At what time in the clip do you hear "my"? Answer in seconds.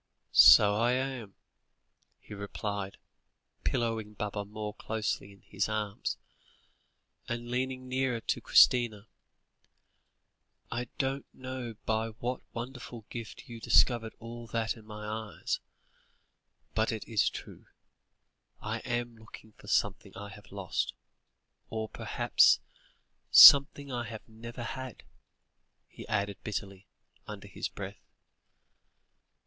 14.87-15.05